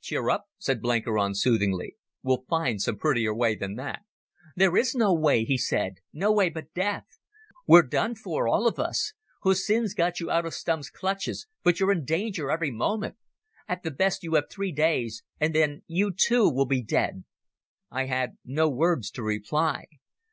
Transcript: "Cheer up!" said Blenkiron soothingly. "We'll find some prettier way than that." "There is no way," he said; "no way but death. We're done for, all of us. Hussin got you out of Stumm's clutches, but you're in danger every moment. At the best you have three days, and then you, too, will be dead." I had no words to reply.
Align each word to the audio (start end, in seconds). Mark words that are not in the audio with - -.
"Cheer 0.00 0.28
up!" 0.28 0.46
said 0.58 0.82
Blenkiron 0.82 1.36
soothingly. 1.36 1.94
"We'll 2.24 2.42
find 2.48 2.82
some 2.82 2.98
prettier 2.98 3.32
way 3.32 3.54
than 3.54 3.76
that." 3.76 4.00
"There 4.56 4.76
is 4.76 4.92
no 4.92 5.14
way," 5.14 5.44
he 5.44 5.56
said; 5.56 5.98
"no 6.12 6.32
way 6.32 6.48
but 6.48 6.74
death. 6.74 7.04
We're 7.64 7.84
done 7.86 8.16
for, 8.16 8.48
all 8.48 8.66
of 8.66 8.80
us. 8.80 9.12
Hussin 9.44 9.86
got 9.96 10.18
you 10.18 10.32
out 10.32 10.44
of 10.44 10.52
Stumm's 10.54 10.90
clutches, 10.90 11.46
but 11.62 11.78
you're 11.78 11.92
in 11.92 12.04
danger 12.04 12.50
every 12.50 12.72
moment. 12.72 13.18
At 13.68 13.84
the 13.84 13.92
best 13.92 14.24
you 14.24 14.34
have 14.34 14.50
three 14.50 14.72
days, 14.72 15.22
and 15.38 15.54
then 15.54 15.82
you, 15.86 16.12
too, 16.12 16.50
will 16.50 16.66
be 16.66 16.82
dead." 16.82 17.22
I 17.88 18.06
had 18.06 18.36
no 18.44 18.68
words 18.68 19.12
to 19.12 19.22
reply. 19.22 19.86